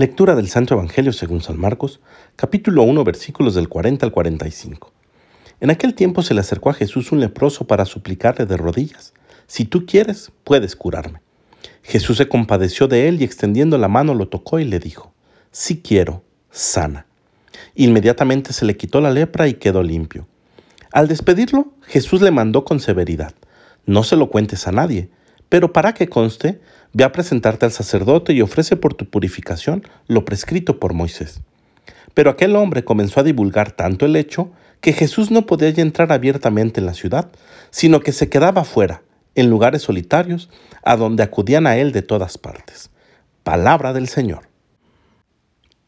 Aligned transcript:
Lectura 0.00 0.34
del 0.34 0.48
Santo 0.48 0.72
Evangelio 0.72 1.12
según 1.12 1.42
San 1.42 1.58
Marcos, 1.58 2.00
capítulo 2.34 2.84
1, 2.84 3.04
versículos 3.04 3.54
del 3.54 3.68
40 3.68 4.06
al 4.06 4.12
45. 4.12 4.90
En 5.60 5.68
aquel 5.68 5.92
tiempo 5.92 6.22
se 6.22 6.32
le 6.32 6.40
acercó 6.40 6.70
a 6.70 6.72
Jesús 6.72 7.12
un 7.12 7.20
leproso 7.20 7.66
para 7.66 7.84
suplicarle 7.84 8.46
de 8.46 8.56
rodillas, 8.56 9.12
Si 9.46 9.66
tú 9.66 9.84
quieres, 9.84 10.32
puedes 10.42 10.74
curarme. 10.74 11.20
Jesús 11.82 12.16
se 12.16 12.30
compadeció 12.30 12.88
de 12.88 13.08
él 13.08 13.20
y 13.20 13.24
extendiendo 13.24 13.76
la 13.76 13.88
mano 13.88 14.14
lo 14.14 14.28
tocó 14.28 14.58
y 14.58 14.64
le 14.64 14.78
dijo, 14.78 15.12
Si 15.50 15.82
quiero, 15.82 16.22
sana. 16.50 17.04
Inmediatamente 17.74 18.54
se 18.54 18.64
le 18.64 18.78
quitó 18.78 19.02
la 19.02 19.10
lepra 19.10 19.48
y 19.48 19.52
quedó 19.52 19.82
limpio. 19.82 20.26
Al 20.92 21.08
despedirlo, 21.08 21.74
Jesús 21.82 22.22
le 22.22 22.30
mandó 22.30 22.64
con 22.64 22.80
severidad, 22.80 23.34
No 23.84 24.02
se 24.02 24.16
lo 24.16 24.30
cuentes 24.30 24.66
a 24.66 24.72
nadie, 24.72 25.10
pero 25.50 25.74
para 25.74 25.92
que 25.92 26.08
conste, 26.08 26.62
ve 26.92 27.04
a 27.04 27.12
presentarte 27.12 27.66
al 27.66 27.72
sacerdote 27.72 28.32
y 28.32 28.42
ofrece 28.42 28.76
por 28.76 28.94
tu 28.94 29.08
purificación 29.08 29.84
lo 30.06 30.24
prescrito 30.24 30.78
por 30.78 30.92
Moisés. 30.92 31.40
Pero 32.14 32.30
aquel 32.30 32.56
hombre 32.56 32.84
comenzó 32.84 33.20
a 33.20 33.24
divulgar 33.24 33.72
tanto 33.72 34.06
el 34.06 34.16
hecho 34.16 34.50
que 34.80 34.92
Jesús 34.92 35.30
no 35.30 35.46
podía 35.46 35.70
ya 35.70 35.82
entrar 35.82 36.12
abiertamente 36.12 36.80
en 36.80 36.86
la 36.86 36.94
ciudad, 36.94 37.30
sino 37.70 38.00
que 38.00 38.12
se 38.12 38.28
quedaba 38.28 38.64
fuera, 38.64 39.02
en 39.34 39.48
lugares 39.48 39.82
solitarios, 39.82 40.50
a 40.82 40.96
donde 40.96 41.22
acudían 41.22 41.66
a 41.66 41.76
él 41.76 41.92
de 41.92 42.02
todas 42.02 42.38
partes. 42.38 42.90
Palabra 43.42 43.92
del 43.92 44.08
Señor. 44.08 44.48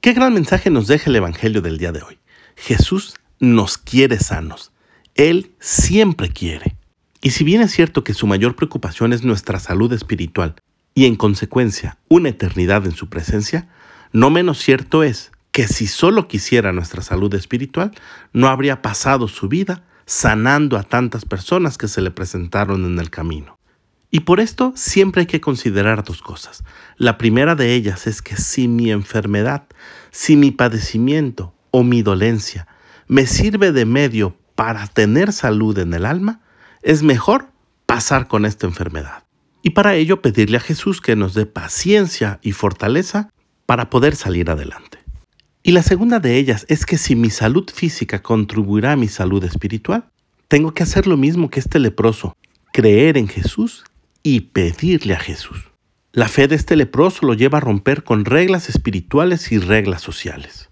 Qué 0.01 0.13
gran 0.13 0.35
mensaje 0.35 0.71
nos 0.71 0.87
deja 0.87 1.11
el 1.11 1.17
Evangelio 1.17 1.63
del 1.63 1.79
día 1.79 1.93
de 1.93 2.03
hoy. 2.03 2.19
Jesús 2.57 3.15
nos 3.41 3.79
quiere 3.79 4.19
sanos. 4.19 4.73
Él 5.15 5.53
siempre 5.59 6.29
quiere. 6.29 6.77
Y 7.23 7.31
si 7.31 7.45
bien 7.45 7.63
es 7.63 7.73
cierto 7.73 8.05
que 8.05 8.15
su 8.15 8.27
mayor 8.27 8.57
preocupación 8.57 9.13
es 9.13 9.23
nuestra 9.23 9.59
salud 9.59 9.93
espiritual 9.93 10.57
y 10.95 11.07
en 11.07 11.17
consecuencia 11.17 11.99
una 12.09 12.31
eternidad 12.31 12.85
en 12.87 12.93
su 12.93 13.09
presencia, 13.09 13.69
no 14.13 14.31
menos 14.31 14.59
cierto 14.59 15.03
es 15.03 15.33
que 15.51 15.69
si 15.69 15.87
solo 15.87 16.29
quisiera 16.29 16.73
nuestra 16.73 17.03
salud 17.03 17.33
espiritual, 17.35 17.93
no 18.33 18.49
habría 18.49 18.83
pasado 18.83 19.29
su 19.29 19.49
vida 19.49 19.85
sanando 20.07 20.77
a 20.77 20.83
tantas 20.83 21.25
personas 21.25 21.79
que 21.79 21.89
se 21.89 22.01
le 22.01 22.11
presentaron 22.11 22.85
en 22.85 22.99
el 22.99 23.11
camino. 23.11 23.59
Y 24.11 24.21
por 24.21 24.41
esto 24.41 24.73
siempre 24.77 25.21
hay 25.21 25.27
que 25.27 25.41
considerar 25.41 26.05
dos 26.05 26.21
cosas. 26.21 26.65
La 26.97 27.17
primera 27.17 27.55
de 27.55 27.75
ellas 27.75 28.07
es 28.07 28.21
que 28.21 28.37
si 28.37 28.69
mi 28.69 28.91
enfermedad, 28.91 29.65
si 30.11 30.37
mi 30.37 30.51
padecimiento 30.51 31.55
o 31.71 31.83
mi 31.83 32.03
dolencia 32.03 32.67
me 33.07 33.27
sirve 33.27 33.73
de 33.73 33.87
medio 33.87 34.37
para 34.55 34.87
tener 34.87 35.33
salud 35.33 35.79
en 35.79 35.95
el 35.95 36.05
alma, 36.05 36.41
es 36.83 37.03
mejor 37.03 37.49
pasar 37.87 38.29
con 38.29 38.45
esta 38.45 38.67
enfermedad. 38.67 39.25
Y 39.63 39.71
para 39.71 39.95
ello 39.95 40.21
pedirle 40.21 40.57
a 40.57 40.61
Jesús 40.61 41.01
que 41.01 41.17
nos 41.17 41.35
dé 41.35 41.47
paciencia 41.47 42.41
y 42.43 42.53
fortaleza 42.53 43.31
para 43.67 43.91
poder 43.91 44.17
salir 44.17 44.51
adelante. 44.51 44.99
Y 45.63 45.71
la 45.71 45.83
segunda 45.83 46.19
de 46.19 46.37
ellas 46.37 46.67
es 46.69 46.85
que 46.85 46.99
si 46.99 47.15
mi 47.15 47.31
salud 47.31 47.71
física 47.73 48.21
contribuirá 48.21 48.93
a 48.93 48.97
mi 48.97 49.07
salud 49.07 49.45
espiritual, 49.45 50.05
tengo 50.49 50.75
que 50.75 50.83
hacer 50.83 51.07
lo 51.07 51.17
mismo 51.17 51.51
que 51.51 51.61
este 51.61 51.79
leproso, 51.79 52.37
creer 52.73 53.17
en 53.17 53.29
Jesús 53.29 53.85
y 54.25 54.41
pedirle 54.41 55.15
a 55.15 55.21
Jesús. 55.21 55.71
La 56.13 56.29
fe 56.29 56.49
de 56.49 56.57
este 56.57 56.77
leproso 56.77 57.25
lo 57.25 57.35
lleva 57.35 57.59
a 57.59 57.61
romper 57.63 58.03
con 58.03 58.25
reglas 58.25 58.69
espirituales 58.69 59.53
y 59.53 59.59
reglas 59.59 60.03
sociales. 60.03 60.69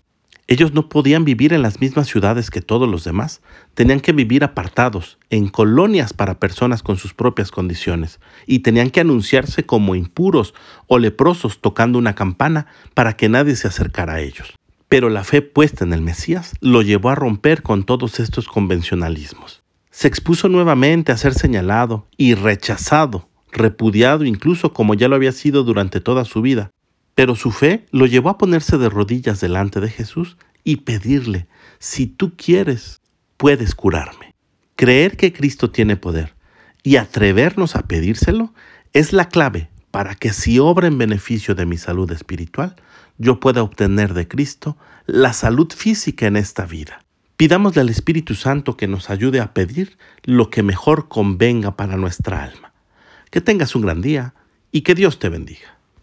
Ellos 0.51 0.75
no 0.75 0.89
podían 0.89 1.25
vivir 1.25 1.53
en 1.53 1.63
las 1.63 1.81
mismas 1.81 2.09
ciudades 2.09 2.51
que 2.51 2.61
todos 2.61 2.89
los 2.89 3.05
demás, 3.05 3.41
tenían 3.75 4.01
que 4.01 4.11
vivir 4.11 4.43
apartados, 4.43 5.17
en 5.31 5.47
colonias 5.47 6.13
para 6.13 6.41
personas 6.41 6.83
con 6.83 6.97
sus 6.97 7.15
propias 7.15 7.53
condiciones, 7.53 8.19
y 8.47 8.59
tenían 8.59 8.91
que 8.91 8.99
anunciarse 8.99 9.65
como 9.65 9.95
impuros 9.95 10.53
o 10.89 10.99
leprosos 10.99 11.61
tocando 11.61 12.01
una 12.01 12.17
campana 12.17 12.67
para 12.95 13.13
que 13.13 13.29
nadie 13.29 13.55
se 13.55 13.69
acercara 13.69 14.15
a 14.15 14.21
ellos. 14.23 14.59
Pero 14.89 15.09
la 15.09 15.23
fe 15.23 15.41
puesta 15.41 15.85
en 15.85 15.93
el 15.93 16.03
Mesías 16.03 16.57
lo 16.61 16.83
llevó 16.83 17.11
a 17.11 17.15
romper 17.15 17.63
con 17.63 17.85
todos 17.85 18.19
estos 18.19 18.49
convencionalismos. 18.49 19.63
Se 19.93 20.09
expuso 20.09 20.49
nuevamente 20.49 21.13
a 21.13 21.17
ser 21.17 21.35
señalado 21.35 22.09
y 22.17 22.35
rechazado, 22.35 23.29
repudiado 23.53 24.25
incluso 24.25 24.73
como 24.73 24.95
ya 24.95 25.07
lo 25.07 25.15
había 25.15 25.31
sido 25.31 25.63
durante 25.63 26.01
toda 26.01 26.25
su 26.25 26.43
vida. 26.43 26.73
Pero 27.15 27.35
su 27.37 27.51
fe 27.51 27.87
lo 27.91 28.07
llevó 28.07 28.31
a 28.31 28.39
ponerse 28.39 28.79
de 28.79 28.89
rodillas 28.89 29.41
delante 29.41 29.81
de 29.81 29.91
Jesús 29.91 30.37
y 30.65 30.77
pedirle, 30.77 31.47
si 31.79 32.07
tú 32.07 32.35
quieres, 32.37 33.01
puedes 33.37 33.75
curarme. 33.75 34.35
Creer 34.77 35.17
que 35.17 35.33
Cristo 35.33 35.71
tiene 35.71 35.97
poder 35.97 36.35
y 36.83 36.97
atrevernos 36.97 37.77
a 37.77 37.83
pedírselo 37.83 38.55
es 38.93 39.13
la 39.13 39.29
clave 39.29 39.69
para 39.91 40.15
que 40.15 40.33
si 40.33 40.59
obra 40.59 40.87
en 40.87 40.99
beneficio 40.99 41.55
de 41.55 41.67
mi 41.67 41.77
salud 41.77 42.11
espiritual, 42.13 42.77
yo 43.19 43.41
pueda 43.41 43.63
obtener 43.63 44.15
de 44.15 44.29
Cristo 44.29 44.77
la 45.07 45.33
salud 45.33 45.73
física 45.73 46.27
en 46.27 46.37
esta 46.37 46.65
vida. 46.65 47.05
Pidámosle 47.37 47.81
al 47.81 47.89
Espíritu 47.89 48.35
Santo 48.35 48.77
que 48.77 48.87
nos 48.87 49.11
ayude 49.11 49.41
a 49.41 49.53
pedir 49.53 49.99
lo 50.25 50.51
que 50.51 50.63
mejor 50.63 51.09
convenga 51.09 51.77
para 51.77 51.97
nuestra 51.97 52.45
alma. 52.45 52.73
Que 53.31 53.41
tengas 53.41 53.75
un 53.75 53.83
gran 53.83 54.01
día 54.01 54.35
y 54.73 54.83
que 54.83 54.95
Dios 54.95 55.19
te 55.19 55.29
bendiga. 55.29 55.80